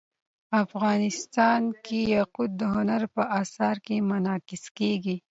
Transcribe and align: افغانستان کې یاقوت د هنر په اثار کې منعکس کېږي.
افغانستان 0.63 1.61
کې 1.85 1.99
یاقوت 2.15 2.51
د 2.57 2.61
هنر 2.75 3.01
په 3.15 3.23
اثار 3.41 3.75
کې 3.85 3.95
منعکس 4.09 4.63
کېږي. 4.77 5.15